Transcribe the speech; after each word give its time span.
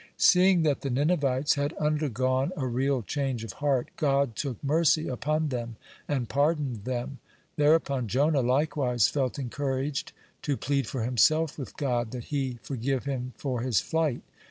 (35) 0.13 0.13
Seeing 0.23 0.63
that 0.63 0.81
the 0.81 0.89
Ninevites 0.89 1.53
had 1.53 1.73
undergone 1.73 2.51
a 2.57 2.65
real 2.65 3.03
change 3.03 3.43
of 3.43 3.53
heart, 3.61 3.89
God 3.97 4.35
took 4.35 4.57
mercy 4.63 5.07
upon 5.07 5.49
them, 5.49 5.75
and 6.07 6.27
pardoned 6.27 6.85
them. 6.85 7.19
Thereupon 7.55 8.07
Jonah 8.07 8.41
likewise 8.41 9.07
felt 9.07 9.37
encouraged 9.37 10.11
to 10.41 10.57
plead 10.57 10.87
for 10.87 11.03
himself 11.03 11.55
with 11.55 11.77
God, 11.77 12.09
that 12.13 12.23
He 12.33 12.57
forgive 12.63 13.05
him 13.05 13.33
for 13.37 13.61
his 13.61 13.79
flight. 13.79 14.23